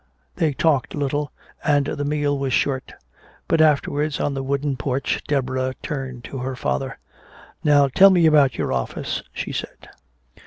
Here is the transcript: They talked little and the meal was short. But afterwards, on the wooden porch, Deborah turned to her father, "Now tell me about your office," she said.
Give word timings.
They 0.37 0.53
talked 0.53 0.95
little 0.95 1.31
and 1.63 1.85
the 1.85 2.03
meal 2.03 2.35
was 2.35 2.53
short. 2.53 2.91
But 3.47 3.61
afterwards, 3.61 4.19
on 4.19 4.33
the 4.33 4.41
wooden 4.41 4.75
porch, 4.75 5.21
Deborah 5.27 5.75
turned 5.83 6.23
to 6.23 6.39
her 6.39 6.55
father, 6.55 6.97
"Now 7.63 7.87
tell 7.87 8.09
me 8.09 8.25
about 8.25 8.57
your 8.57 8.73
office," 8.73 9.21
she 9.31 9.51
said. 9.51 9.89